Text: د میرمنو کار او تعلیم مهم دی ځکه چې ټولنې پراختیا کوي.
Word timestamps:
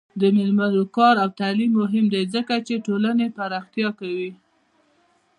د 0.19 0.21
میرمنو 0.35 0.83
کار 0.97 1.15
او 1.23 1.29
تعلیم 1.39 1.71
مهم 1.81 2.05
دی 2.13 2.21
ځکه 2.35 2.55
چې 2.67 2.83
ټولنې 2.85 3.27
پراختیا 3.37 3.89
کوي. 3.99 4.29